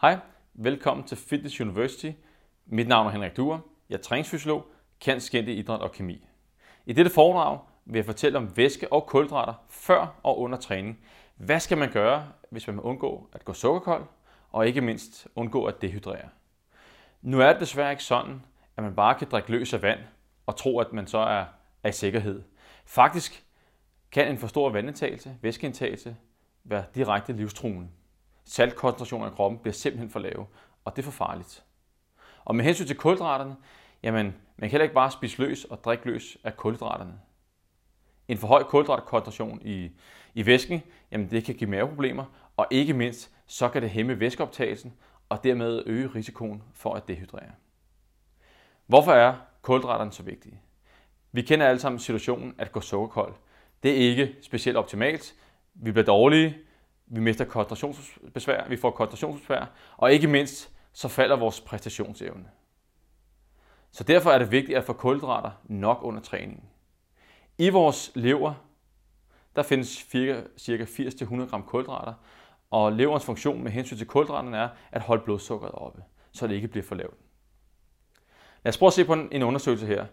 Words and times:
Hej, 0.00 0.18
velkommen 0.54 1.06
til 1.06 1.16
Fitness 1.16 1.60
University. 1.60 2.10
Mit 2.66 2.88
navn 2.88 3.06
er 3.06 3.10
Henrik 3.10 3.36
Duer. 3.36 3.58
Jeg 3.88 3.96
er 3.96 4.00
træningsfysiolog, 4.02 4.66
kendt 5.00 5.22
skændt 5.22 5.48
i 5.48 5.52
idræt 5.52 5.80
og 5.80 5.92
kemi. 5.92 6.26
I 6.86 6.92
dette 6.92 7.10
foredrag 7.10 7.58
vil 7.84 7.98
jeg 7.98 8.04
fortælle 8.04 8.38
om 8.38 8.56
væske 8.56 8.92
og 8.92 9.06
kulhydrater 9.06 9.54
før 9.68 10.20
og 10.22 10.38
under 10.38 10.58
træning. 10.58 10.98
Hvad 11.36 11.60
skal 11.60 11.78
man 11.78 11.92
gøre, 11.92 12.28
hvis 12.50 12.66
man 12.66 12.76
vil 12.76 12.82
undgå 12.82 13.30
at 13.32 13.44
gå 13.44 13.52
sukkerkold, 13.52 14.04
og 14.50 14.66
ikke 14.66 14.80
mindst 14.80 15.28
undgå 15.34 15.64
at 15.64 15.82
dehydrere? 15.82 16.28
Nu 17.22 17.40
er 17.40 17.52
det 17.52 17.60
desværre 17.60 17.90
ikke 17.90 18.04
sådan, 18.04 18.42
at 18.76 18.84
man 18.84 18.94
bare 18.94 19.14
kan 19.14 19.28
drikke 19.30 19.50
løs 19.50 19.74
af 19.74 19.82
vand 19.82 20.00
og 20.46 20.56
tro, 20.56 20.78
at 20.78 20.92
man 20.92 21.06
så 21.06 21.18
er, 21.18 21.44
er 21.82 21.88
i 21.88 21.92
sikkerhed. 21.92 22.42
Faktisk 22.84 23.44
kan 24.12 24.28
en 24.28 24.38
for 24.38 24.46
stor 24.46 24.70
vandindtagelse, 24.70 25.36
væskeindtagelse, 25.42 26.16
være 26.64 26.84
direkte 26.94 27.32
livstruende. 27.32 27.88
Saltkoncentrationen 28.48 29.28
i 29.28 29.34
kroppen 29.34 29.58
bliver 29.58 29.72
simpelthen 29.72 30.10
for 30.10 30.18
lave, 30.18 30.46
og 30.84 30.96
det 30.96 31.02
er 31.02 31.04
for 31.04 31.24
farligt. 31.24 31.64
Og 32.44 32.56
med 32.56 32.64
hensyn 32.64 32.86
til 32.86 32.96
kulhydraterne, 32.96 33.56
jamen, 34.02 34.24
man 34.56 34.68
kan 34.68 34.70
heller 34.70 34.82
ikke 34.82 34.94
bare 34.94 35.10
spise 35.10 35.42
løs 35.42 35.64
og 35.64 35.84
drikke 35.84 36.06
løs 36.06 36.38
af 36.44 36.56
kulhydraterne. 36.56 37.20
En 38.28 38.38
for 38.38 38.46
høj 38.46 38.62
kulhydratkoncentration 38.62 39.62
i, 39.62 39.90
i 40.34 40.46
væsken, 40.46 40.82
jamen 41.12 41.30
det 41.30 41.44
kan 41.44 41.54
give 41.54 41.70
maveproblemer, 41.70 42.24
og 42.56 42.66
ikke 42.70 42.94
mindst, 42.94 43.30
så 43.46 43.68
kan 43.68 43.82
det 43.82 43.90
hæmme 43.90 44.20
væskeoptagelsen, 44.20 44.94
og 45.28 45.44
dermed 45.44 45.82
øge 45.86 46.06
risikoen 46.14 46.62
for 46.74 46.94
at 46.94 47.08
dehydrere. 47.08 47.52
Hvorfor 48.86 49.12
er 49.12 49.34
kulhydraterne 49.62 50.12
så 50.12 50.22
vigtige? 50.22 50.60
Vi 51.32 51.42
kender 51.42 51.66
alle 51.66 51.80
sammen 51.80 51.98
situationen 51.98 52.54
at 52.58 52.72
gå 52.72 52.80
sukkerkold. 52.80 53.34
Det 53.82 53.90
er 53.90 54.10
ikke 54.10 54.36
specielt 54.42 54.76
optimalt. 54.78 55.34
Vi 55.74 55.92
bliver 55.92 56.06
dårlige, 56.06 56.58
vi 57.10 57.20
mister 57.20 57.44
koncentrationsbesvær, 57.44 58.68
vi 58.68 58.76
får 58.76 58.90
koncentrationsbesvær, 58.90 59.70
og 59.96 60.12
ikke 60.12 60.26
mindst, 60.26 60.72
så 60.92 61.08
falder 61.08 61.36
vores 61.36 61.60
præstationsevne. 61.60 62.44
Så 63.90 64.04
derfor 64.04 64.30
er 64.30 64.38
det 64.38 64.50
vigtigt 64.50 64.78
at 64.78 64.84
få 64.84 64.92
kulhydrater 64.92 65.50
nok 65.64 65.98
under 66.02 66.20
træningen. 66.20 66.62
I 67.58 67.68
vores 67.68 68.12
lever, 68.14 68.54
der 69.56 69.62
findes 69.62 70.06
ca. 70.60 70.84
80-100 70.84 71.50
gram 71.50 71.62
kulhydrater, 71.62 72.14
og 72.70 72.92
leverens 72.92 73.24
funktion 73.24 73.62
med 73.62 73.70
hensyn 73.70 73.96
til 73.96 74.06
kulhydraterne 74.06 74.56
er 74.56 74.68
at 74.92 75.02
holde 75.02 75.22
blodsukkeret 75.24 75.72
oppe, 75.72 76.02
så 76.32 76.46
det 76.46 76.54
ikke 76.54 76.68
bliver 76.68 76.84
for 76.84 76.94
lavt. 76.94 77.16
Lad 78.64 78.72
os 78.72 78.78
prøve 78.78 78.86
at 78.86 78.92
se 78.92 79.04
på 79.04 79.12
en 79.12 79.42
undersøgelse 79.42 79.86
her. 79.86 80.06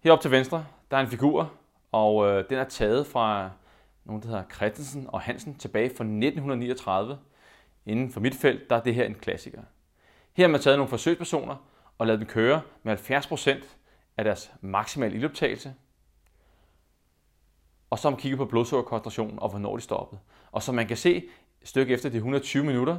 Heroppe 0.00 0.22
til 0.22 0.30
venstre, 0.30 0.66
der 0.90 0.96
er 0.96 1.00
en 1.00 1.08
figur, 1.08 1.52
og 1.92 2.26
øh, 2.26 2.44
den 2.50 2.58
er 2.58 2.64
taget 2.64 3.06
fra 3.06 3.50
nogen, 4.06 4.22
der 4.22 4.28
hedder 4.28 4.44
Christensen 4.54 5.06
og 5.08 5.20
Hansen 5.20 5.58
tilbage 5.58 5.88
fra 5.88 6.04
1939. 6.04 7.18
Inden 7.86 8.12
for 8.12 8.20
mit 8.20 8.34
felt, 8.34 8.70
der 8.70 8.76
er 8.76 8.82
det 8.82 8.94
her 8.94 9.04
en 9.04 9.14
klassiker. 9.14 9.62
Her 10.32 10.44
har 10.44 10.52
man 10.52 10.60
taget 10.60 10.78
nogle 10.78 10.90
forsøgspersoner 10.90 11.56
og 11.98 12.06
lavet 12.06 12.20
dem 12.20 12.28
køre 12.28 12.62
med 12.82 12.96
70% 13.10 13.66
af 14.16 14.24
deres 14.24 14.52
maksimale 14.60 15.14
ildoptagelse. 15.14 15.74
Og 17.90 17.98
så 17.98 18.08
har 18.08 18.10
man 18.10 18.20
kigget 18.20 18.38
på 18.38 18.44
blodsukkerkoncentrationen 18.44 19.38
og 19.38 19.48
hvornår 19.48 19.76
de 19.76 19.82
stoppede. 19.82 20.20
Og 20.52 20.62
som 20.62 20.74
man 20.74 20.86
kan 20.86 20.96
se, 20.96 21.16
et 21.62 21.68
stykke 21.68 21.94
efter 21.94 22.08
de 22.08 22.16
120 22.16 22.64
minutter, 22.64 22.98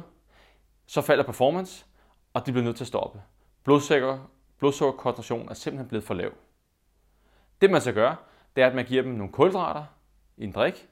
så 0.86 1.00
falder 1.00 1.24
performance, 1.24 1.86
og 2.32 2.46
de 2.46 2.52
bliver 2.52 2.64
nødt 2.64 2.76
til 2.76 2.84
at 2.84 2.88
stoppe. 2.88 3.22
Blodsukker, 3.64 4.18
blodsukkerkoncentrationen 4.58 5.48
er 5.48 5.54
simpelthen 5.54 5.88
blevet 5.88 6.04
for 6.04 6.14
lav. 6.14 6.32
Det 7.60 7.70
man 7.70 7.80
så 7.80 7.92
gør, 7.92 8.14
det 8.56 8.62
er, 8.62 8.66
at 8.66 8.74
man 8.74 8.84
giver 8.84 9.02
dem 9.02 9.12
nogle 9.12 9.32
kulhydrater 9.32 9.84
i 10.36 10.44
en 10.44 10.52
drik, 10.52 10.88